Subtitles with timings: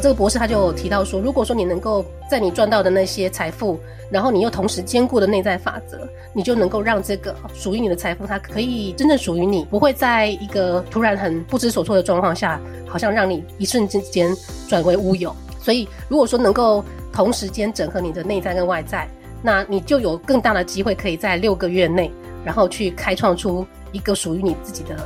[0.00, 3.78] 这个博士他就提到说，如果说你能够在你赚到的那些财富，
[4.10, 14.34] 然后你又同时兼顾的内在法则，你就能够让这个属于你的财富，它可以真正属于你，不会在一个突然很不知所措的状况下，好像让你一瞬之间
[14.68, 15.34] 转为乌有。
[15.60, 19.08] 所以，如果说能够同时间整合你的内在跟外在，
[19.42, 22.10] 那你就有更大的机会可以在六个月内，
[22.44, 24.96] 然后去开创出一个属于你自己的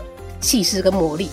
[0.41, 1.29] 气势跟魔力。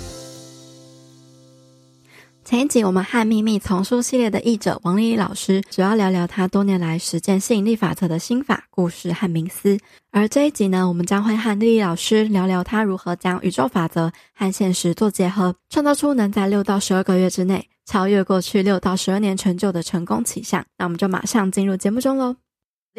[2.46, 9.80] 前一集我们和秘密丛书系列的译者王丽丽老师主要聊聊她多年来实践吸引力法则的心法、故事和冥思，
[10.12, 20.64] 而这一集呢，我们将会和丽丽老师聊聊她如何将宇宙法则和现实做结合，创造出能在六到十二个月之内超越过去六到十二年成就的成功奇象。
[20.78, 22.36] 那我们就马上进入节目中喽。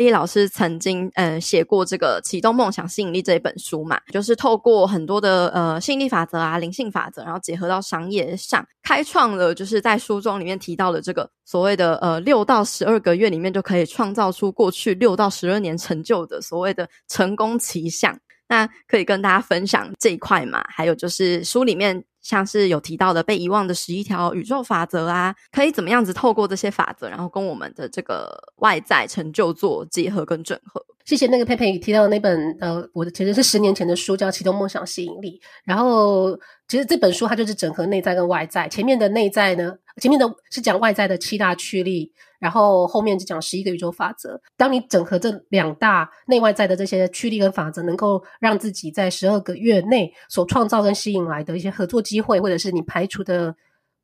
[0.05, 18.19] 丽老师曾经嗯写过这个启动梦想吸引力这一本书嘛，就是透过很多的呃吸引力法则啊、灵性法则，然后结合到商业上，开创了就是在书中里面提到的这个所谓的呃六到十二个月里面就可以创造出过去六到十二年成就的所谓的成功奇象。
[18.49, 20.65] 那可以跟大家分享这一块嘛？
[20.69, 22.05] 还有就是书里面。
[22.27, 30.85] 像是有提到的被遗忘的十一条宇宙法则啊，可以怎么样子透过这些法则，然后跟我们的这个外在成就做结合跟整合？
[31.05, 35.39] 谢谢那个佩佩提到的那本呃，我的其实是十年前的书，叫《启动梦想吸引力》。
[35.65, 38.69] 然后其实这本书它就是整合内在跟外在。
[38.69, 44.41] 前面的内在呢，前面的是讲外在的七大驱力，然后后面就讲十一个宇宙法则。
[44.57, 53.55] 当你整合这两大内外在的这些驱力跟法则，能够让自己在十二个月内所创造跟吸引来的一些合作机会，或者是你排除的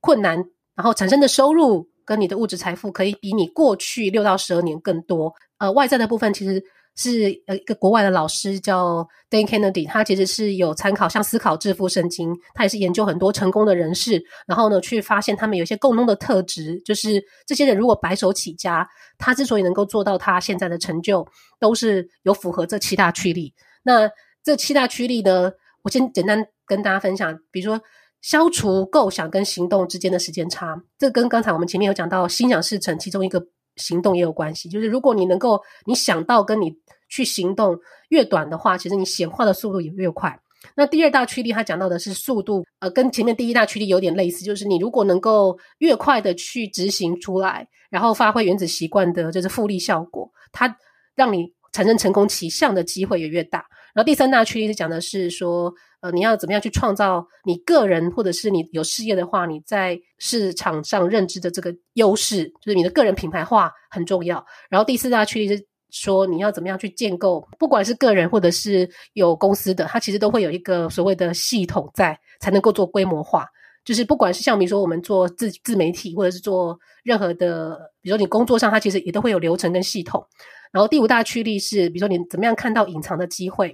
[0.01, 0.37] 困难，
[0.75, 5.35] 然后产生的收入跟你的物质财富，可以比你过去六到十二年更多。
[5.59, 6.63] 呃，外在的部分其实。
[6.95, 21.27] 是呃一个国外的老师叫 Dan Kennedy，他其实是有参考像思考致富圣经，他也是研究很多成功的人士，然后呢去发现他们有一些共通的特质，就是这些人如果白手起家，他之所以能够做到他现在的成就，
[21.59, 23.55] 都是有符合这七大驱力。
[23.83, 24.11] 那
[24.45, 25.53] 这七大驱力呢，
[25.83, 27.83] 我先简单跟大家分享，比如说
[28.21, 33.47] 消除构想跟行动之间的时间差，这跟刚才我们前面有讲到心想事成其中一个。
[33.77, 36.75] 行动也有关系，就是如果你能够你想到跟你
[37.09, 37.79] 去行动
[38.09, 40.39] 越短的话，其实你显化的速度也越快。
[40.77, 50.77] 那第二大驱力，它讲到的是速度，呃，跟前面第一大驱力有点类似，就是你如果能够越快的去执行出来，然后发挥原子习惯的就是复利效果，它
[51.17, 53.67] 让你产生成功奇象的机会也越大。
[53.95, 64.45] 然后第三大驱力是讲的是说，呃，你要怎么样去创造你个人或者是你有事业的话，你在市场上认知的这个优势，就是你的个人品牌化很重要。
[64.71, 73.47] 然后第四大驱力是说，你要怎么样去建构，不管是个人或者是有公司的，它其实都会有一个所谓的系统在，才能够做规模化。
[73.85, 80.25] 就是不管是像比如说我们做自自媒体，或者是做任何的，比如说你工作上，它其实也都会有流程跟系统。
[80.71, 83.71] 然后第五大驱力是，比如说你怎么样看到隐藏的机会。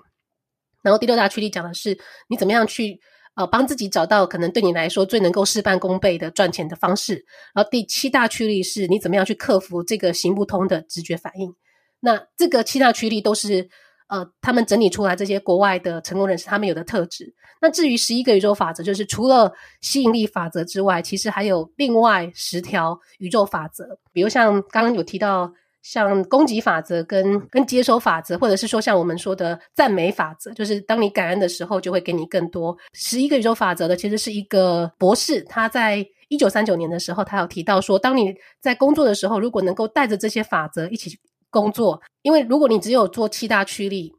[0.89, 2.99] 然后第六大驱力讲的是你怎么样去
[3.35, 7.25] 呃帮自己找到可能对你来说最能够事半功倍的赚钱的方式。
[7.55, 11.55] 然后第七大驱力是你怎么样去克服这个行不通的直觉反应。
[12.01, 13.69] 那这个七大驱力都是
[14.09, 17.35] 呃他们整理出来这些国外的成功人士他们有的特质。
[17.61, 23.99] 那至于十一个宇宙法则，就是除了吸引力法则之外，其实还有另外十条宇宙法则。
[24.13, 25.53] 比如像刚刚有提到。
[25.83, 32.77] 像供给法则跟跟接收法则，或者是说像我们说的赞美法则，就是当你感恩的时候，就会给你更多。
[32.93, 41.19] 十一个宇宙法则的其实是一个博士，他在一九三九年的时候，他有提到说，当你在工作的时候，如果能够带着这些法则一起
[41.49, 44.13] 工作，因为如果你只有做七大驱力，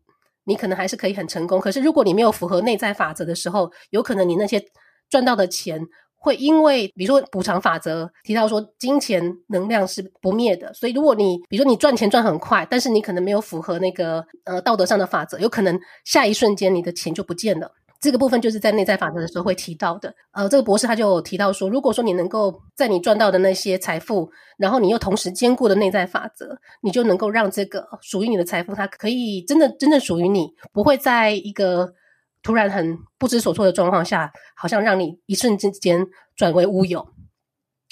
[0.46, 1.60] 你可能还是可以很成功。
[1.60, 4.64] 可是如果你没有符合内在法则的时候，有可能你那些
[5.10, 5.82] 赚到的钱。
[6.22, 17.72] 会因为，比如说补偿法则提到说，金钱能量是不灭的，所以如果你，比如说你赚钱赚很快，但是你可能没有符合那个呃道德上的法则，有可能下一瞬间你的钱就不见了。
[18.02, 20.14] 这个部分就是在内在法则的时候会提到的。
[20.32, 31.94] 呃，这个博士他就提到说，如果说你能够在你赚到的那些财富，然后你又同时兼顾的内在法则，你就能够让这个属于你的财富，它可以真的真正属于你，不会在一个。
[32.42, 37.14] 突然很不知所措的状况下，好像让你一瞬之间转为乌有。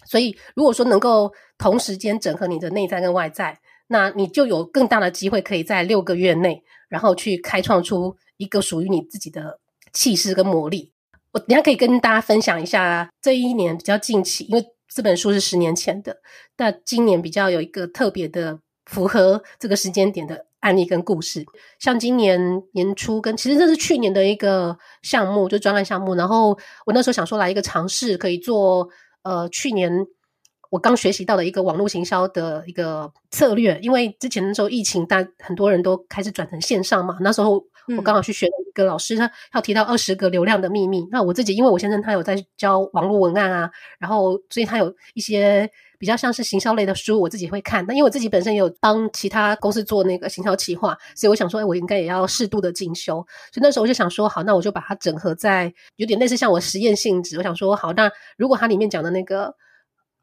[0.05, 9.59] 所以，如果说能够同时间整合你的内在跟外在，那你就有更大的机会可以在六个月内，然后去开创出一个属于你自己的
[9.91, 10.93] 气势跟魔力。
[11.33, 16.17] 我等下可以跟大家分享一下这一年比较近期，因为这本书是十年前的，
[16.55, 20.46] 但今年比较有一个特别的符合这个时间点的。
[20.59, 21.45] 案例跟故事，
[21.79, 22.39] 像今年
[22.73, 26.15] 年初跟其实这是去年的一个项目，就专案项目。
[26.15, 28.89] 然后我那时候想说来一个尝试，可以做
[29.23, 29.91] 呃去年
[30.69, 37.17] 我刚学习到的一个网络行销的一个策略，因为之前那时候疫情，大很多人都开始转成线上嘛。
[37.21, 37.63] 那时候
[37.95, 41.07] 我刚好去学一个老师，他要提到二十个流量的秘密。
[41.11, 43.69] 那我自己，因为我先生他有在教网络文案啊，
[43.99, 47.85] 然后所以他有一些比较像是行销类的书，我自己会看。
[47.87, 53.15] 那因为我自己本身也有帮其他公司做那个行销企划，所以我想说，哎，我应该也要适度的进修。
[53.51, 57.37] 所以那时候我就想说，好，那我就把它整合在有点类似像我实验性质。
[57.37, 59.53] 我想说，好，那如果它里面讲的那个。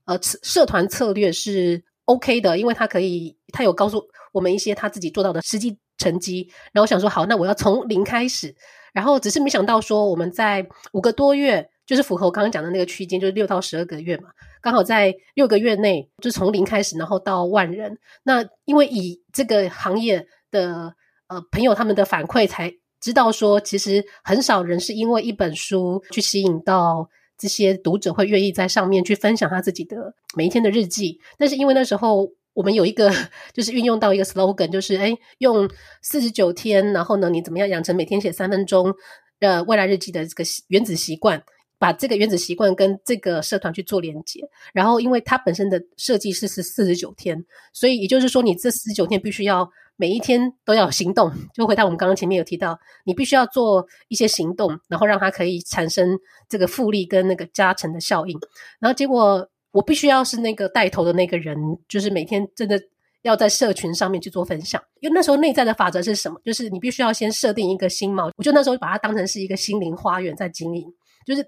[0.06, 6.48] 呃，社团策略是 OK 的，因为他可以，他有告诉我们一些他自己做到的实际成绩。
[6.72, 8.54] 然后我想说，好，那我要从零开始。
[8.92, 14.30] 然后只是没想到说，我们在五个多月，就是符合我刚刚讲的那个区间，就是六到十二个月嘛，
[14.60, 17.98] 刚好在六个月内，就从零开始，然后到万人。
[18.22, 20.94] 那因为以这个行业的
[21.28, 27.08] 呃朋友他们的反馈，才知道说，其实很少人是因为一本书去吸引到。
[27.36, 33.12] 这些读者会愿意在上面去分享他自己的每一天的日记，但是因为那时候我们有一个
[33.52, 35.68] 就是运用到一个 slogan，就是诶用
[36.00, 38.94] 四十九天，然后呢，你怎么样养成每天写三分钟
[39.38, 41.42] 的未来日记的这个原子习惯，
[41.78, 44.40] 把这个原子习惯跟这个社团去做连接，
[44.72, 49.68] 然后因为它本身的设计是是四十九天，所以也就是说你这四十九天必须要。
[49.96, 56.18] 每一天都要行动，就回到我们刚刚前面有提到，你必须要做一些行动，然后让它可以产生
[56.48, 58.36] 这个复利跟那个加成的效应。
[58.80, 62.80] 然后结果我必须要是那个带头的那个人，就是每天真的
[63.22, 64.80] 要在社群上面去做分享。
[65.00, 66.40] 因为那时候内在的法则是什么？
[66.44, 68.30] 就是你必须要先设定一个新锚。
[68.36, 70.86] 我就那时候把它当成是一个心灵花园在经营。
[71.26, 71.44] 就是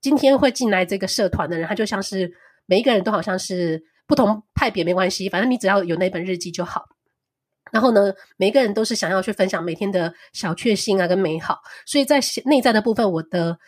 [0.00, 2.28] 今天会进来这个社团的人，他就像是
[2.66, 6.84] 每一个人都好像是不同派别没关系，反正你只要有那本日记就好。
[7.70, 11.58] 然后呢，每一个人都是想要去分享每天的小确幸啊，跟美好。
[11.86, 13.58] 所以在内在的部分，我的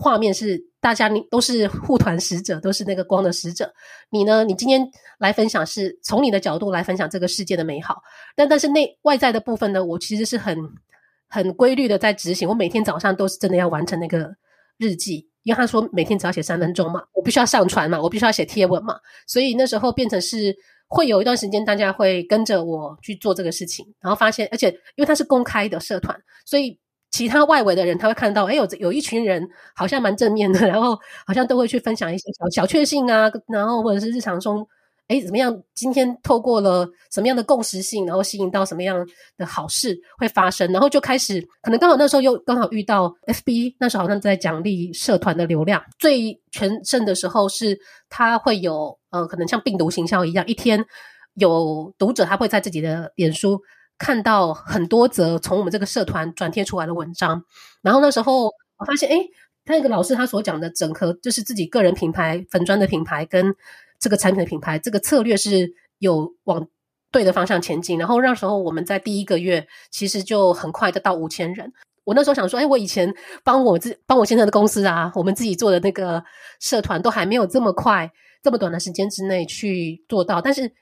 [0.00, 3.72] 画面是大家你都是护团使者，都是那个光的使者。
[4.10, 8.02] 你呢，你今天来分享是从你的角度来分享这个世界的美好。
[8.34, 10.56] 但但是内外在的部分呢，我其实是很
[11.28, 12.48] 很规律的在执行。
[12.48, 14.34] 我每天早上都是真的要完成那个
[14.78, 20.56] 日记，因为他说每天只要写三分钟嘛，我必须要上传嘛，我必须要写贴文嘛，所以那时候变成是。
[20.92, 26.76] 会有一段时间，大家会跟着我去做这个事情，然后发现，而且因为它是公开的社团，所以
[27.10, 34.66] 其他外围的人他会看到，诶，有有一群人好像蛮正面的， 然后好像都会去分享一些小小确幸啊，然后或者是日常中。
[35.08, 35.60] 诶，怎么样？
[35.74, 39.04] 今天透过了什么样的共识性，然后吸引到什么样
[39.36, 47.76] 的好事会发生，然后就开始，可能刚好那时候又刚好遇到 FB，那时候好像在奖励社团的流量最全盛的时候，是
[48.08, 50.86] 它会有呃，可能像病毒行销一样，一天
[51.34, 53.60] 有读者他会在自己的脸书
[54.00, 57.44] 看到很多则从我们这个社团转贴出来的文章，
[57.82, 59.30] 然后那时候我发现，诶，
[59.64, 63.54] 他那个老师他所讲的整合，就是自己个人品牌粉砖的品牌跟。
[64.02, 66.66] 这个产品的品牌，这个策略是有往
[67.12, 71.70] 对的方向前进，然后那时候我们在第一个月其实就很快的到五千人。
[72.04, 73.14] 我那时候想说，哎，我以前
[73.44, 76.24] 帮我自帮我现在的公司啊，我们自己做的那个
[76.60, 78.10] 社团都还没有这么快
[78.42, 80.40] 这么短的时间之内去做到。
[80.40, 80.72] 但是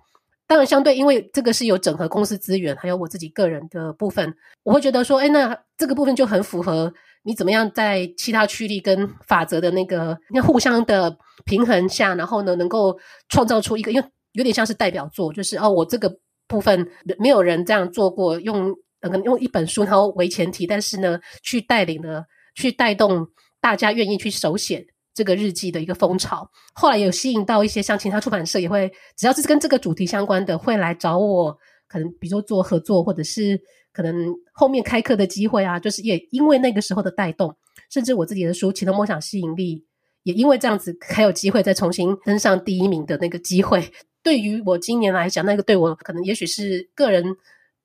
[0.49, 4.35] 当然相对，因为这个是有整合公司资源，还有我自己个人的部分，
[4.65, 6.93] 我会觉得说，哎，那这个部分就很符合。
[7.25, 11.15] 你怎么样在其他驱力跟法则的那个那互相的
[11.45, 16.11] 平衡下，然后呢，能够创造出一个，因为有点像是代表作，就是哦，我这个
[16.47, 16.89] 部分
[17.19, 22.25] 没有人这样做过，用可能用一本书然后为前提，但是呢，去带领了，
[22.55, 23.27] 去带动
[23.61, 24.87] 大家愿意去手写
[25.19, 26.49] 这个日记的一个风潮。
[26.73, 31.59] 后来有吸引到一些像其他出版社也会，只要是跟这个主题相关的，会来找我，
[31.89, 33.61] 可能比如说做合作，或者是。
[33.91, 37.57] 可能后面开课的机会啊，就是也因为那个时候的带动，
[37.91, 39.77] 甚至我自己的书《启动梦想吸引力》，
[40.23, 43.83] 也因为这样子还有机会再重新登上第一名的那个机会。
[44.23, 47.25] 对于我今年来讲，那个对我可能也许是个人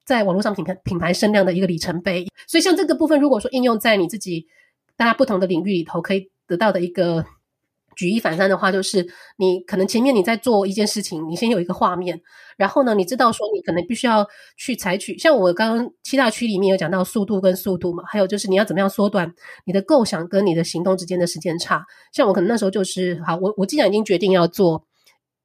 [0.05, 2.27] 在网络上品牌品牌声量的一个里程碑。
[2.47, 4.45] 所以像这个部分，如果说应用在你自己
[4.95, 7.25] 大家不同的领域里头，可以得到的一个。
[7.95, 9.07] 举一反三的话，就是
[9.37, 12.19] 你可能前面你在做一件事情，你先有一个画面，
[12.57, 19.31] 然后呢，你知道说你可能必须要去采取，像我刚刚七大区里面有讲到速度跟速度嘛，还有就是你要怎么样缩短
[19.65, 21.85] 你的构想跟你的行动之间的时间差。
[22.11, 24.83] 像我可能那时候就是，好，我我既然已经决定要做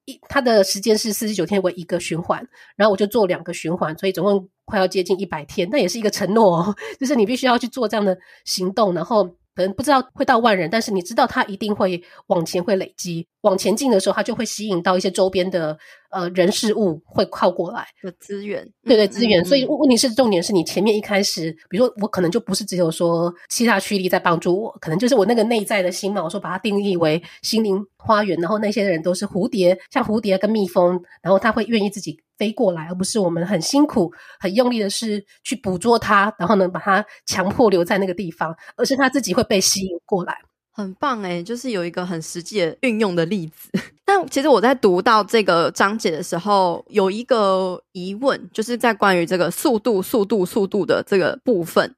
[0.06, 9.36] 一，它的时间是四十九天为一个循环，然后我就做两个循环，所以总共快要接近一百天，那也是一个承诺哦， 就是你必须要去做这样的行动，然后。
[9.58, 15.76] 可能不知道会到万人，但是你知道它一定会往前会累积，往前进的时候，它就会吸引到一些周边的
[16.10, 19.40] 呃人事物会靠过来的资源，对对资源。
[19.40, 40.38] 嗯嗯嗯，所以问题是重点是你前面一开始，比如说我可能就不是只有说七大驱力在帮助我，可能就是我那个内在的心嘛，我说把它定义为心灵花园，然后那些人都是蝴蝶，像蝴蝶跟蜜蜂，然后他会愿意自己飞过来，而不是我们很辛苦、很用力的是去捕捉它，然后呢把它强迫留在那个地方，而是它自己会被吸引过来。
[40.70, 43.68] 很棒诶，就是有一个很实际的运用的例子。
[44.06, 51.92] 但其实我在读到这个章节的时候，有一个疑问，就是在关于这个速度、速度、速度的这个部分，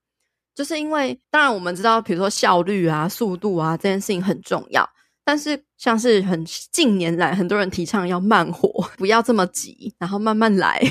[0.54, 4.88] 就是因为当然我们知道，比如说效率啊、速度啊这件事情很重要。
[5.30, 10.82] 但是，像是很近年来很多人提倡要慢活，不要这么急，然后慢慢来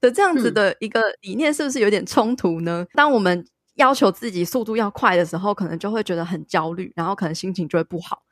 [0.00, 2.82] 的这样子的一个理念，是不是有点冲突呢？
[2.82, 8.22] 嗯、当我们要求自己速度要快的时候，可能就会觉得很焦虑，然后可能心情就会不好。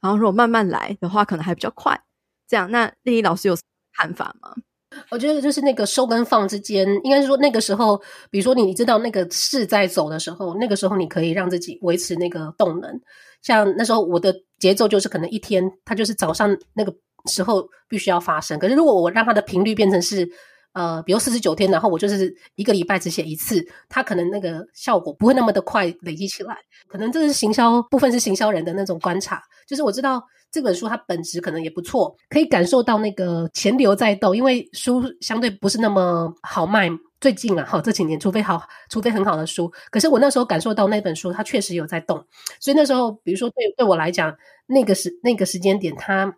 [0.00, 2.00] 然后如果慢慢来的话，可能还比较快。
[2.46, 3.58] 这样，那丽丽老师有
[3.92, 4.54] 看法吗？
[5.10, 13.00] 我觉得就是那个收跟放之间，应该是说那个时候，比如说你知道那个势在走的时候，那个时候你可以让自己维持那个动能。
[13.42, 16.94] 像那时候我的节奏就是可能一天，它就是早上那个
[17.30, 18.58] 时候必须要发生。
[18.58, 20.28] 可是如果我让它的频率变成是
[20.72, 26.56] 呃，比如四十九天，然后我就是一个礼拜只写一次，它可能那个效果不会那么的快累积起来。
[26.88, 30.22] 可能这是行销部分是行销人的那种观察，就是我知道。
[30.54, 36.88] 这本书它本质可能也不错，可以感受到那个钱流在动，因为书相对不是那么好卖。
[37.20, 42.24] 最近啊，好这几年，除非好，除非很好的书，可是我那时候感受到那本书它确实有在动，
[42.60, 44.32] 所以那时候，比如说对对我来讲，
[44.66, 46.36] 那个时那个时间点，它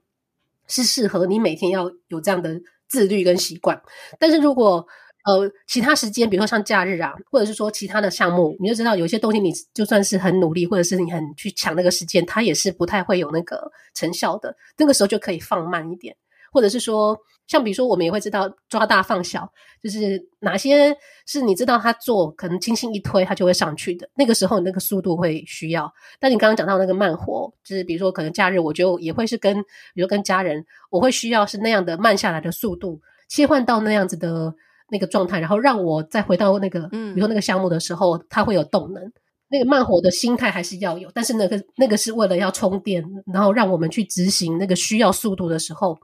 [0.66, 2.58] 是适合你每天要有这样的
[2.88, 3.78] 自律跟习惯。
[4.18, 4.87] 但是如果
[5.26, 14.56] 呃，其他时间，比如说像假日啊，或者是说其他的项目，你就知道有些东西，你就算是很努力，或者是你很去抢那个时间，它也是不太会有那个成效的。
[14.78, 16.14] 那个时候就可以放慢一点，
[16.52, 17.18] 或者是说，
[17.49, 19.52] 像比如说我们也会知道抓大放小，
[19.83, 24.09] 就是哪些是你知道他做，可能轻轻一推，他就会上去的。
[24.14, 25.92] 那个时候那个速度会需要。
[26.21, 29.61] 但你刚刚讲到那个慢活，就是比如说可能假日，我就也会是跟，
[29.92, 34.54] 比如跟家人，我会需要是那样的慢下来的速度，切换到那样子的。
[34.90, 39.02] 那个状态，然后让我再回到那个，嗯，比如说那个项目的时候，它会有动能。
[39.48, 45.96] 那个慢活的心态还是要有，但是那个那个是为了要充电，然后让我们去执行那个需要速度的时候，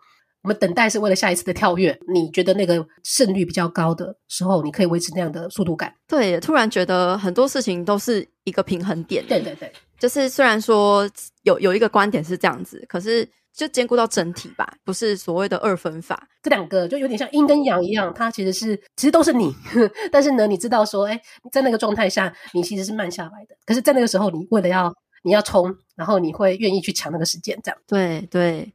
[0.43, 1.99] 我们等待是为了下一次的跳跃。
[2.13, 5.93] 你觉得那个胜率比较高的时候，你可以维持那样的速度感。
[6.07, 9.25] 对，突然觉得很多事情都是一个平衡点。
[9.27, 11.11] 对对对，就是虽然说
[11.43, 13.29] 有有一个观点是这样子，可是。
[13.55, 16.29] 就兼顾到整体吧，不是所谓的二分法。
[16.43, 19.55] 这两个就有点像阴跟阳一样，它其实是其实都是你，
[20.11, 21.21] 但是呢，你知道说，哎，
[21.53, 23.55] 在那个状态下，你其实是慢下来的。
[23.67, 24.93] 可是，在那个时候，你为了要
[25.23, 27.79] 你要冲，然后你会愿意去抢那个时间，这样。
[27.87, 28.73] 对对。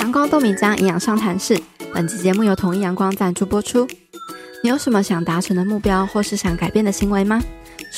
[0.00, 1.58] 阳光豆米浆营养商谈室，
[1.94, 3.88] 本期节目由统一阳光赞助播出。
[4.62, 7.40] 你有什么想达成的目标，或是想改变的行为吗？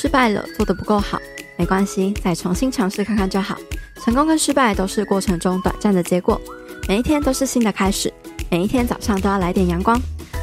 [0.03, 1.17] 失败了，做得不够好，
[1.55, 3.57] 没关系，再重新尝试看看就好。
[4.03, 6.41] 成功跟失败都是过程中短暂的结果，
[6.89, 8.13] 每一天都是新的开始。
[8.51, 9.97] 每一天早上都要来点阳光，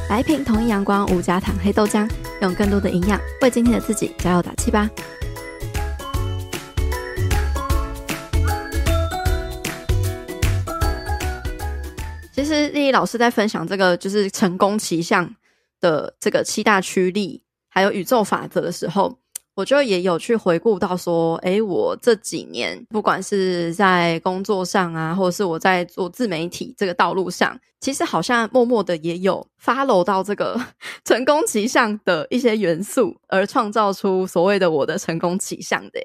[0.08, 4.88] 来一瓶同一阳光无加糖黑豆浆，用更多的营养为今天的自己加油打气吧。
[12.32, 15.36] 其实莉莉老师在分享这个就是成功奇象
[15.82, 19.18] 的这个七大驱力，还有宇宙法则的时候，
[19.54, 30.58] 我就也有去回顾到说，诶，我这几年不管是在工作上啊，或者是我在做自媒体这个道路上，其实好像默默的也有 follow 到这个
[31.04, 36.00] 成功期项的一些元素，而创造出所谓的我的成功期项的。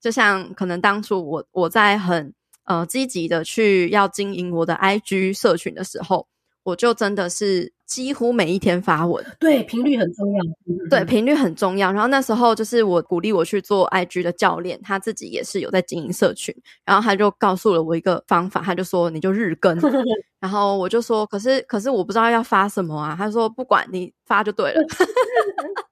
[0.00, 2.32] 就像可能当初我我在很
[2.64, 6.26] 呃积极的去要经营我的 IG 社群的时候，
[6.64, 7.72] 我就真的是。
[7.84, 10.42] 几乎每一天发文，对，频率很重要。
[10.88, 11.92] 对，频率很重要。
[11.92, 16.54] 然后那时候就是我鼓励我去做 IG 的教练，他自己也是有在经营社群，
[16.86, 19.78] 然后他就告诉了我一个方法，他就说你就日更。
[20.40, 23.14] 然后我就说，可是可是我不知道要发什么啊。
[23.14, 24.80] 他说不管你发就对了。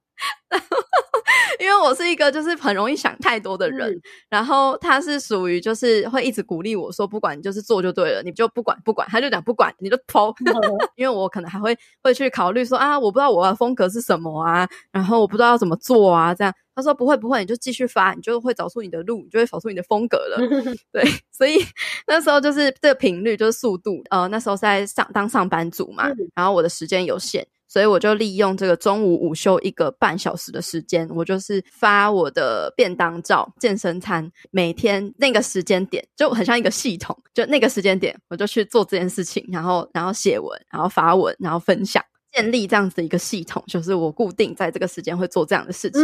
[1.59, 10.53] 因为我是一个就是很容易想太多的人，嗯、然后他是属于就是会一直鼓励我说，不管你就是做就对了，你就不管不管，他就讲不管你就投，嗯、
[10.95, 20.37] 因为我可能还会会去考虑说啊，我不知道我的风格是什么啊，然后我不知道要怎么做啊，这样他说不会不会，你就继续发，你就会找出你的路，你就会找出你的风格了。
[20.41, 21.57] 嗯、对，所以
[22.07, 27.47] 那时候就是这个频率就是速度，呃，那时候是在上当上班族嘛，嗯、然后我的时间有限。
[27.71, 46.03] 所以我就利用这个中午午休一个半小时的时间，我就是发我的便当照、健身餐，每天那个时间点就很像一个系统，就那个时间点我就去做这件事情，然后然后写文，然后发文，然后分享，建立这样子一个系统，就是我固定在这个时间会做这样的事情，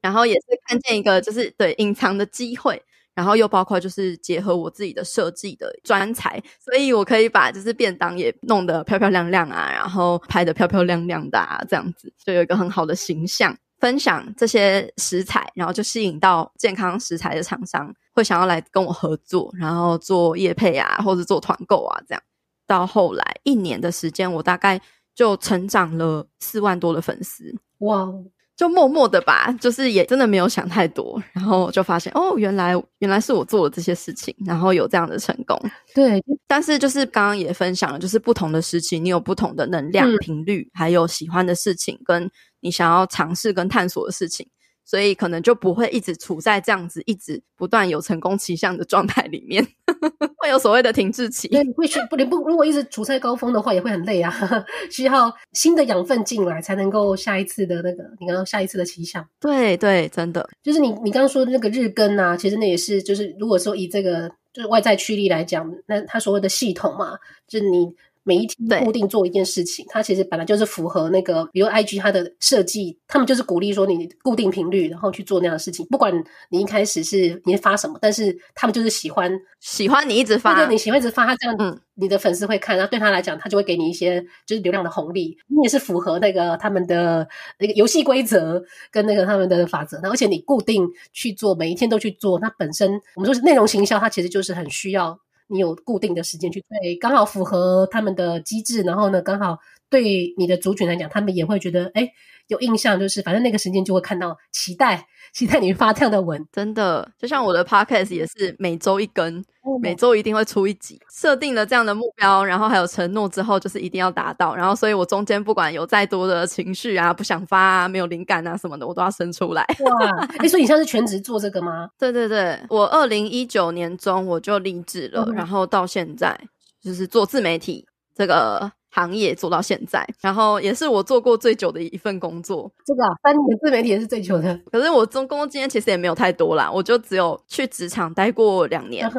[0.00, 2.80] 然后也是看见一个就是对隐藏的机会。
[3.14, 13.56] 然后又包括就是结合我自己的设计的专才，所以我可以把就是便当也弄得漂漂亮亮啊，然后拍得漂漂亮亮的啊，这样子就有一个很好的形象。
[13.80, 22.22] 分享这些食材，然后就吸引到健康食材的厂商会想要来跟我合作，然后做业配啊，或者做团购啊，这样。
[22.64, 24.80] 到后来一年的时间，我大概
[25.16, 27.52] 就成长了四万多的粉丝。
[27.78, 28.08] 哇！
[28.56, 35.58] 就默默的吧，就是也真的没有想太多，然后就发现哦，原来原来是我做了这些事情，然后有这样的成功。
[35.94, 42.30] 对，但是就是刚刚也分享了，就是不同的时期，你有不同的能量频率，嗯、还有喜欢的事情，跟
[42.60, 44.46] 你想要尝试跟探索的事情。
[44.84, 49.66] 所以可能就不会一直处在这样子一直不断有成功迹象的状态里面，
[50.38, 51.48] 会有所谓的停滞期。
[51.48, 54.32] 对，会去不，你不如果一直处在高峰的话，也会很累啊，
[54.90, 59.26] 需要新的养分进来才能够下一次的那个，你刚刚下一次的奇象。
[59.40, 67.94] 对对，真的就是你你刚刚说的那个日更啊，其实那也是就是如果说以这个就是外在驱力来讲，那它所谓的系统嘛，就是你。
[68.24, 75.84] 每一天固定做一件事情，它其实本来就是符合那个，比如 IG 它的设计，他们就是鼓励说你固定频率，然后去做那样的事情。
[75.86, 76.12] 不管
[76.50, 85.36] 你一开始是你发什么，但是他们就是喜欢喜欢你一直发，对，你喜欢一直发，他这样，嗯，你的粉丝会看，然后对他来讲，他就会给你一些就是流量的红利。
[85.48, 87.26] 你也是符合那个他们的
[87.58, 95.18] 那个游戏规则跟那个他们的法则，而且你固定去做，每一天都去做，它本身我们说是内容行销，它其实就是很需要。
[95.52, 99.58] 你有固定的时间去对，刚好符合他们的机制，然后呢，刚好
[99.90, 102.08] 对你的族群来讲，他们也会觉得哎
[102.48, 109.42] 有印象，就是反正那个时间就会看到，期待 期待你发这样的文，真的就像我的 podcast 也是每周一更。
[109.80, 114.56] 每周一定会出一集，设定了这样的目标，然后还有承诺之后，就是一定要达到。
[114.56, 119.64] 然后，所以我中间不管有再多的情绪啊，不想发啊，没有灵感啊什么的，我都要生出来。
[119.78, 120.26] 哇！
[120.38, 121.88] 哎，所以你现在是全职做这个吗？
[121.96, 126.36] 对对对，我二零一九年中我就离职了，嗯、然后到现在
[126.82, 128.72] 就是做自媒体这个。
[128.94, 132.70] 行业做到现在，然后也是我做过最久的一份工作。
[132.84, 134.60] 这个、啊、三年自媒体也是最久的。
[134.70, 139.10] 可是我中工作经验其实也没有太多啦，我就只有去职场待过两年，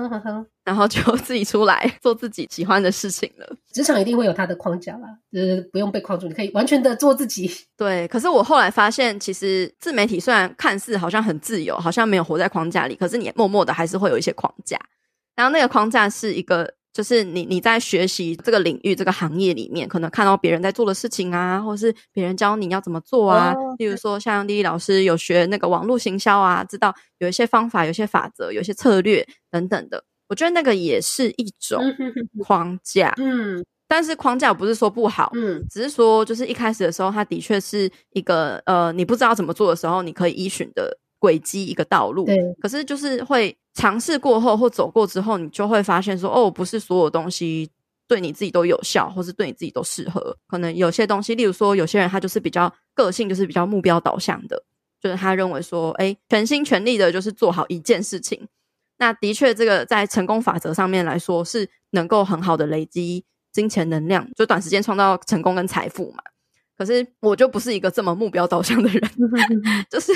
[0.63, 3.57] 然后就自己出来做自己喜欢的事情了。
[3.73, 7.49] 职场一定会有它的框架啦，就是不用被框住，你可以完全的做自己。
[7.75, 14.79] 对，可是我后来发现，其实自媒体虽然看似好像很自由，好像没有活在框架里，可是你默默的还是会有一些框架。
[15.35, 16.75] 然后那个框架是一个。
[16.93, 23.51] 就是你你在学习这个领域这个行业里面，可能看到别人在做的事情啊，或是别人教你要怎么做啊。
[23.53, 30.03] Oh, 例如说，像丽丽老师有学那个网络行销啊，知道有一些方法、有一些法则、有一些策略等等的。
[30.29, 31.83] 我觉得那个也是一种
[32.39, 40.99] 框架，嗯，但是框架不是说不好，嗯，只是说就是一开始的时候，它的确是一个呃，你不知道怎么做的时候，你可以依循的。
[41.23, 47.69] 轨迹一个道路，对，可是就是会尝试过后或走过之后，你就会发现说，哦，不是所有东西
[48.07, 50.35] 对你自己都有效，或是对你自己都适合。
[50.47, 54.63] 可能有些东西，例如说，有些人他就是比较个性，就是比较目标导向的，
[55.01, 58.47] 就是他认为说，哎，全心全力的，就是做好一件事情。
[58.99, 66.19] 那的确，这个在成功法则上面来说，是能够很好的累积金钱能量，就短时间创造成功跟财富嘛。
[66.77, 69.01] 可是我就不是一个这么目标导向的人，
[69.89, 70.13] 就是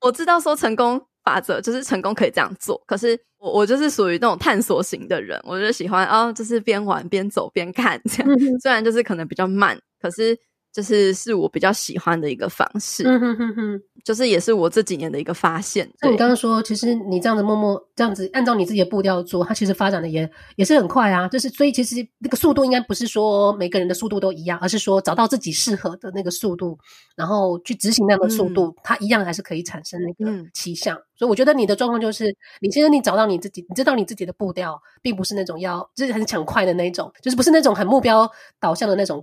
[0.00, 8.28] 我知道说成功法则就是成功可以这样做，可是我我就是属于那种探索型的人，我就喜欢哦，就是边玩边走边看这样，
[8.60, 10.38] 虽然就是可能比较慢，可是。
[10.72, 15.86] 就是是我比较喜欢的一个方式，嗯哼哼哼，就是也是我这几年的一个发现。
[16.00, 21.28] 那你刚刚说，其实你这样子默默这样子按照你自己的步调做，它其实发展的也也是很快啊。
[21.28, 26.78] 就是所以其实那个速度应该不是说每个人的速度都一样，而是说找到自己适合的那个速度，
[27.16, 30.96] 然后去执行那样的速度，嗯、它一样还是可以产生那个奇象。
[30.96, 38.26] 嗯、所以我觉得你的状况就是，你现在你找到你自己，你知道你自己的步调，并不是那种要就是很抢快的那种，就是不是那种很目标
[38.58, 39.22] 导向的那种。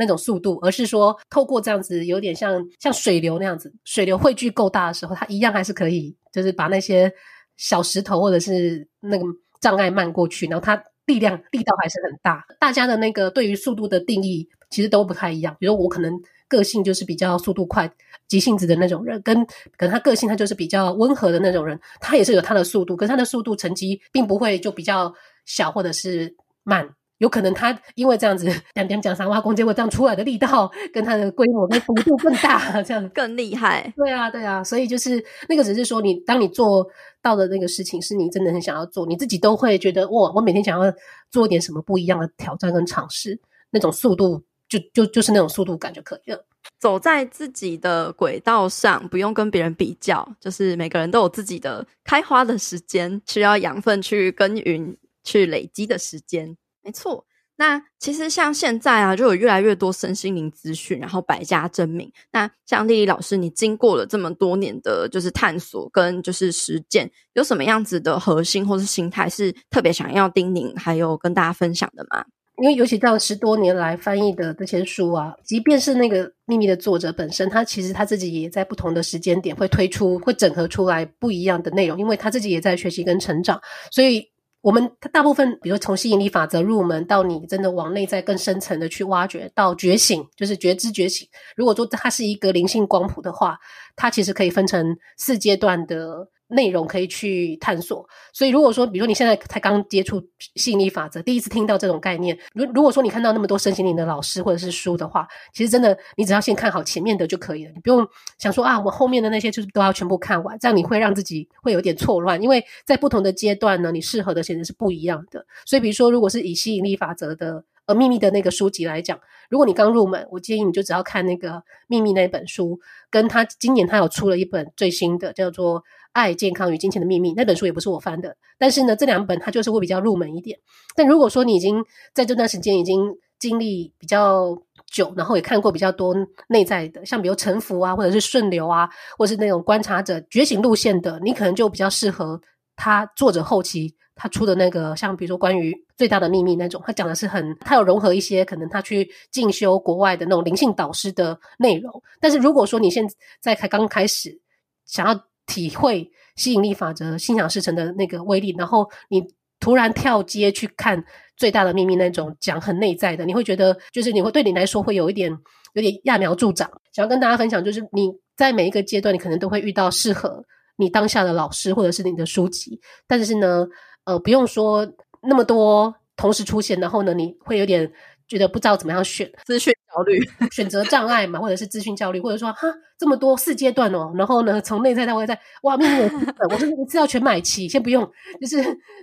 [0.00, 7.12] 那种速度，而是说透过这样子，有点像像水流那样子，水流汇聚够大的时候，它一样还是可以，就是把那些
[7.58, 9.24] 小石头或者是那个
[9.60, 12.42] 障碍漫过去，然后它力量力道还是很大。
[12.58, 15.54] 大家的那个对于速度的定义其实都不太一样。
[15.60, 17.90] 比如我可能个性就是比较速度快、
[18.26, 19.44] 急性子的那种人，跟
[19.76, 25.12] 可能他个性他就是比较温和的那种人，他也是有他的速度，可是他的速度成绩并不会就比较
[25.44, 26.88] 小或者是慢。
[27.20, 33.92] 有可能他因为这样子讲讲讲三挖空，结果这样出来的力道跟他的规模跟幅度更大，这样更厉害。
[33.94, 36.86] 对啊，对啊，所以就是那个只是说你当你做
[37.20, 40.92] 到的那个事情是你真的很想要做，你自己都会觉得哇，我每天想要
[41.30, 43.38] 做点什么不一样的挑战跟尝试，
[43.70, 46.46] 那种速度就就就是那种速度感就可以了。
[46.78, 56.56] 走在自己的轨道上，不用跟别人比较，就是每个人都有自己的开花的时间，需要养分去耕耘、去累积的时间。
[56.82, 57.24] 没错，
[57.56, 62.10] 那其实像现在啊，就有越来越多身心灵资讯，然后百家争鸣。
[62.32, 72.24] 那像丽丽老师，你经过了这么多年的就是探索跟就是实践，有什么样子的核心或是心态是特别想要叮咛，还有跟大家分享的吗？
[72.62, 83.58] 因为尤其这样十多年来翻译的这些书啊，即便是那个秘密的作者本身，他其实他自己也在不同的时间点会推出、会整合出来不一样的内容，因为他自己也在学习跟成长。
[83.90, 84.29] 所以，
[84.60, 91.28] 我们它大部分，比如从吸引力法则入门，到你真的往内在更深层的去挖掘，到觉醒，就是觉知觉醒。
[91.56, 93.58] 如果说它是一个灵性光谱的话，
[93.96, 96.28] 它其实可以分成四阶段的。
[96.50, 100.22] 内容可以去探索，所以如果说，比如说你现在才刚接触
[100.56, 108.06] 吸引力法则，第一次听到这种概念，如如果说你看到那么多身心灵的老师或者是书的话，其实真的你只要先看好前面的就可以了，你不用
[108.38, 115.46] 想说啊，我后面的那些就是都要全部看完，这样你会让自己会有点错乱，因为在不同的阶段呢，你适合的其实是不一样的。
[115.64, 125.84] 所以比如说，如果是以吸引力法则的呃秘密的那个书籍来讲，如果你刚入门，我建议你就只要看那个秘密那本书，跟他今年他有出了一本最新的叫做。
[126.12, 130.58] 爱、健康与金钱的秘密那本书也不是我翻的，但是呢，这两本它就是会比较入门一点。
[130.96, 133.00] 但如果说你已经在这段时间已经
[133.38, 134.56] 经历比较
[134.90, 136.14] 久，然后也看过比较多
[136.48, 142.40] 内在的，像比如沉浮啊，或者是顺流啊，或者是那种观察者觉醒路线的，你可能就比较适合
[142.74, 152.02] 他作者后期他出的那个，像比如说关于最大的秘密那种，他讲的是很，他有融合一些可能他去进修国外的那种灵性导师的内容。
[152.20, 153.08] 但是如果说你现
[153.40, 154.40] 在才刚开始
[154.84, 155.24] 想要。
[155.50, 159.20] 体会吸引力法则、心想事成的那个威力，然后你
[159.58, 161.04] 突然跳街去看
[161.36, 165.36] 最大的秘密那种讲很内在的，你会觉得就是你会对你来说会有一点
[165.74, 166.70] 有点揠苗助长。
[166.92, 170.44] 想要跟大家分享，就是你在每一个阶段，你可能都会遇到适合
[170.76, 173.66] 你当下的老师或者是你的书籍，但是呢，
[174.04, 174.86] 呃，不用说
[175.22, 177.92] 那么多同时出现，然后呢，你会有点。
[178.30, 180.20] 觉得不知道怎么样选资讯焦虑、
[180.52, 186.08] 选择障碍嘛，或者是资讯焦虑，或者说哈这么多四阶段哦，然后呢从内在到外在，哇，秘密
[186.48, 188.08] 我是一次要全买齐，先不用，
[188.40, 188.56] 就是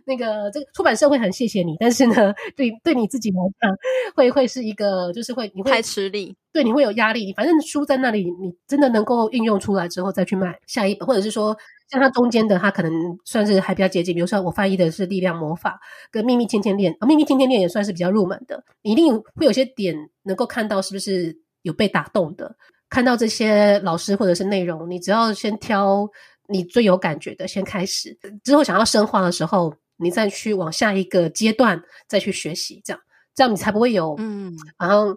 [0.06, 3.70] 那个这个出版社会很谢谢你，但是呢，对对你自己来讲，
[4.16, 11.58] 会会是一个就是会你会太吃力，对你会有压力，反正书在那里，你真的能够运用出来之后再去卖下一本，或者是说。
[11.90, 12.92] 像它中间的，它可能
[13.24, 14.14] 算是还比较接近。
[14.14, 15.80] 比如说，我翻译的是力量魔法
[16.12, 18.64] 跟秘密天天练啊，秘密天天练也算是比较入门的。
[18.82, 22.56] 你一定会有些点能够看到是不是有被打动的，
[22.90, 26.08] 看到这些老师或者是内容，你只要先挑
[26.48, 33.02] 你最有感觉的先开始，之后想要深化的时候，你再去往下一个阶段再去学习，这样
[33.34, 35.16] 这样你才不会有嗯，然后。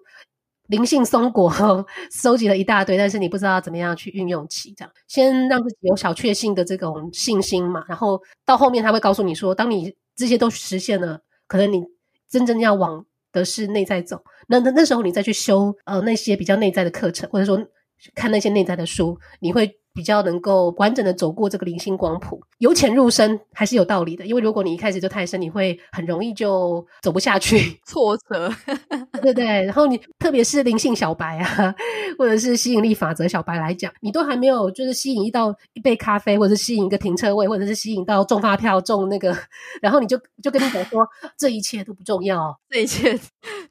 [0.70, 1.52] 灵性松果
[2.10, 11.82] 收集了一大堆，但是你不知道怎么样去运用起，这样先让自己有小确幸的这种信心嘛，然后到后面他会告诉你说，当你这些都实现了，可能你
[12.28, 17.60] 真正要往的是内在走，那那那时候你再去修呃那些比较内在的课程，或者说
[18.14, 19.79] 看那些内在的书，你会。
[19.92, 24.24] 比较能够完整的走过这个灵性光谱，由浅入深还是有道理的。
[24.26, 28.52] 因为如果你一开始就太深，你会很容易就走不下去， 挫折。
[29.20, 31.74] 对对，然后你特别是灵性小白啊，
[32.16, 39.36] 或者是吸引力法则小白来讲，你都还没有就是吸引一到一杯咖啡，或者是吸引一个停车位，或者是吸引到中发票中那个，
[39.82, 43.18] 然后你就就跟你讲说，这一切都不重要，这一切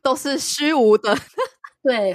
[0.02, 1.18] 都是虚无的。
[1.82, 2.14] 对，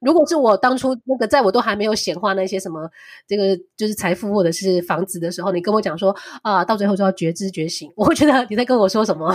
[0.00, 2.88] 如果是我当初那个，在我都还没有显化那些什么，
[3.26, 9.34] 这个就是财富或者是房子的时候，你跟我讲说啊，到最后就要觉知觉醒，我会觉得你在跟我说什么？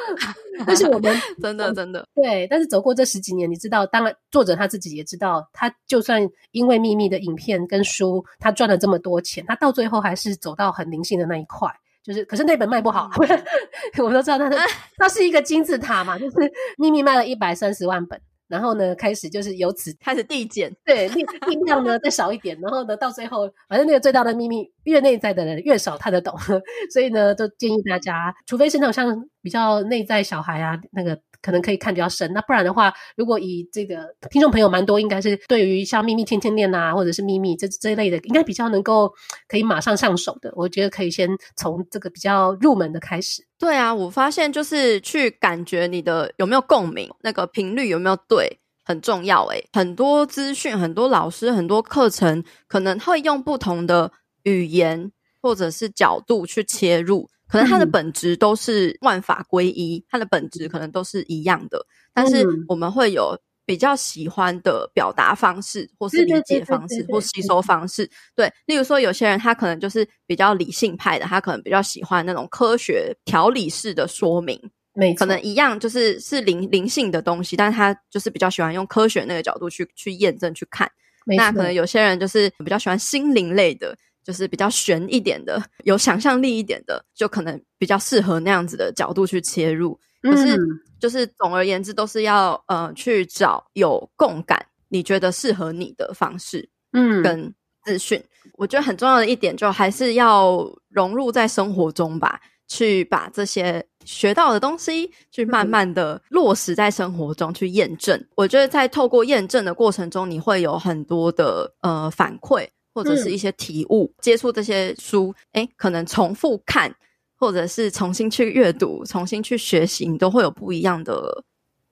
[0.66, 11.68] 但是我们 真的真的对，但是走过这十几年，你知道，当然作者他自己也知道，他就算因为秘密的影片跟书，他赚了这么多钱，他到最后还是走到很灵性的那一块，
[12.02, 13.38] 就是可是那本卖不好，嗯、
[14.02, 14.56] 我们都知道他的，
[14.96, 16.36] 他是一个金字塔嘛，就是
[16.78, 18.18] 秘密卖了一百三十万本。
[18.48, 26.34] 然后呢，开始就是由此开始递减，对，力力量呢 再少一点，然后呢，到最后，反正那个最大的秘密，越内在的人越少看得懂，
[26.92, 32.32] 所以呢，就建议大家，除非是那种像比较内在小孩啊，那个可能可以看比较深。
[32.32, 39.12] 那不然的话，如果以这个听众朋友蛮多，应该是对于像秘密天天练啊，或者是秘密这这一类的，应该比较能够
[39.46, 40.52] 可以马上上手的。
[40.56, 43.46] 我觉得可以先从这个比较入门的开始。
[43.58, 49.44] 对啊，我发现就是去感觉你的有没有共鸣，那个频率有没有对，很重要。
[49.46, 54.12] 诶，很多资讯，很多老师，很多课程，可能会用不同的
[54.44, 55.10] 语言
[55.42, 57.28] 或者是角度去切入。
[57.48, 68.08] 可能它的本质都是万法归一，它的本质可能都是一样的，但是我们会有比较喜欢的表达方式，或是理解方式，或吸收方式。
[68.34, 74.60] 对，例如说有些人他可能就是比较理性派的，他可能比较喜欢那种科学条理式的说明，
[74.94, 80.90] 没，可能一样就是是灵灵性的东西，但是他就是比较喜欢用科学那个角度去去验证去看。
[81.36, 83.94] 那可能有些人就是比较喜欢心灵类的。
[84.28, 89.98] 就是比较悬一点的，有想象力一点的，就可能比较适合那样子的角度去切入。
[90.20, 90.60] 可是，
[91.00, 97.54] 就是总而言之，都是要呃去找有共感，你觉得适合你的方式，嗯，跟
[97.86, 98.22] 资讯。
[98.58, 108.22] 我觉得很重要的一点，就还是要融入在生活中吧，去把这些学到的东西，去慢慢的落实在生活中去验证。
[108.34, 112.68] 我觉得在透过验证的过程中，你会有很多的呃反馈。
[112.98, 116.92] 或者是一些体悟，嗯、接触这些书，诶，可能重复看，
[117.36, 121.44] 或者是重新去阅读，重新去学习，你都会有不一样的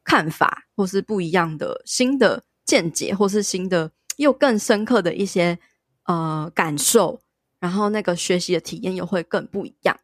[0.03, 5.57] 看法，或是不一样的新的见解，或是新的又更深刻的一些
[6.07, 7.21] 呃感受，
[7.61, 9.97] 然后那个学习的体验又会更不一样。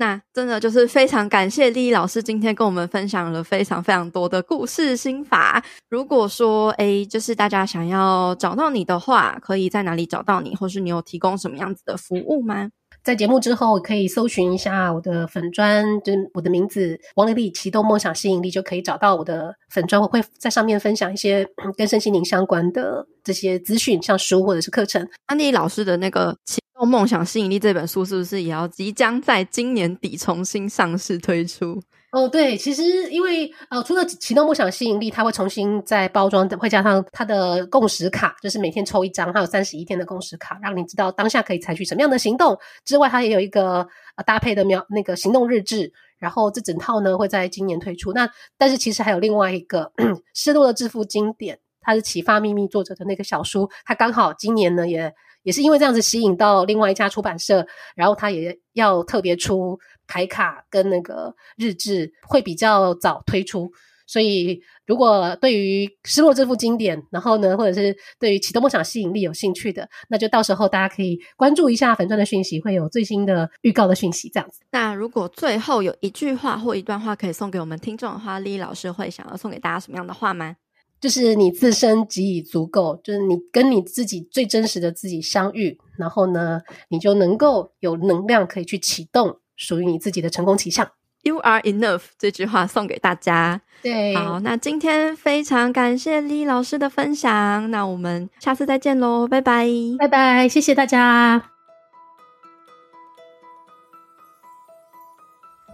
[0.00, 5.62] 那真的就是非常感谢丽丽老师今天跟我们分享了非常非常多的故事心法。
[5.90, 12.70] 如果说诶，就是大家想要找到你的话，可以在哪里找到你，或是你有提供什么样子的服务吗？
[13.02, 20.00] 在节目之后可以搜寻一下我的粉专，就我的名字王丽丽，启动梦想吸引力就可以找到我的粉专。
[20.00, 25.08] 我会在上面分享一些跟身心灵相关的这些资讯，像书或者是课程。
[25.26, 31.80] 安妮老师的那个启动梦想吸引力这本书，是不是也要即将在今年底重新上市推出？
[32.18, 42.58] 哦，对，其实因为呃，除了启动梦想吸引力，它会重新再包装，会加上它的共识卡，就是每天抽一张，还有三十一天的共识卡，让你知道当下可以采取什么样的行动。
[42.84, 48.12] 之外，它也有一个呃搭配的秒那个行动日志，然后这整套呢会在今年推出。
[48.12, 49.92] 那但是其实还有另外一个
[50.34, 59.78] 《失落的致富经典》，它是启发秘密作者的那个小书，它刚好今年呢也也是因为这样子吸引到另外一家出版社，然后他也要特别出。
[60.10, 63.70] 凯卡跟那个日志会比较早推出，
[64.06, 74.30] 所以如果对于失落致富经典，然后呢，或者是对于启动梦想吸引力有兴趣的，那就到时候大家可以关注一下粉钻的讯息，会有最新的预告的讯息。
[74.30, 74.60] 这样子。
[74.70, 80.56] 那如果最后有一句话或一段话可以送给我们听众的话，莉莉老师会想要送给大家什么样的话吗？
[81.00, 89.38] 就是你自身给予足够，就是你跟你自己最真实的自己相遇，然后呢，你就能够有能量可以去启动。
[89.60, 90.88] 属于你自己的成功奇象
[91.24, 93.60] ，You are enough 这句话送给大家。
[93.82, 99.66] 对，好，那今天非常感谢莉莉老师的分享，那我们下次再见喽，拜拜，
[99.98, 101.42] 拜拜，谢谢大家。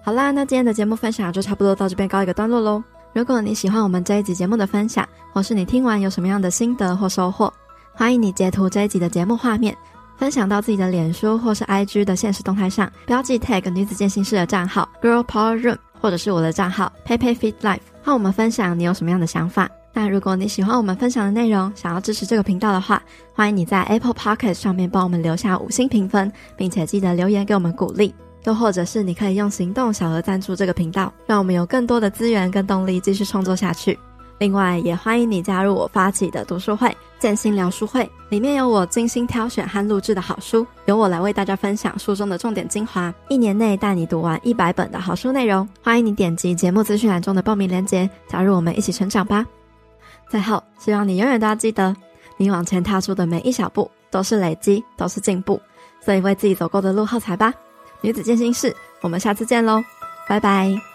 [0.02, 2.82] 好啦，那今天的节目分享就差不多到这边告一个段落喽。
[3.14, 7.50] 如果你喜欢我们这一集节目的分享，或是你听完有什么样的心得或收获，
[7.92, 9.74] 欢迎你截图这一集的节目画面。
[10.16, 19.70] 分享到自己的脸书或是 IG 的现实动态上，标记 tag 女子健心室的账号 Girl Power Room，或者是我的账号 PeiPei Fit Life，和我们分享你有什么样的想法。
[19.92, 23.00] 那如果你喜欢我们分享的内容，想要支持这个频道的话，
[23.33, 28.12] 欢迎你在 Apple Pocket 上面帮我们留下五星评分，并且记得留言给我们鼓励。
[28.44, 33.98] 又或者是你可以用行动小额赞助这个频道，让我们有更多的资源跟动力继续创作下去。
[34.38, 45.66] 另外，也欢迎你加入我发起的读书会——建心聊书会，里面有我精心挑选和录制的好书，由我来为大家分享书中的重点精华，一年内带你读完一百本的好书内容。
[45.83, 49.46] 欢迎你点击节目资讯栏中的报名链接，加入我们一起成长吧。
[50.28, 51.94] 最后，希望你永远都要记得，
[52.37, 55.61] 你往前踏出的每一小步都是累积，都是进步，
[56.04, 57.54] 所以为自己走过的路喝彩吧。
[58.04, 59.82] 女子健心室，我们下次见喽，
[60.28, 60.93] 拜拜。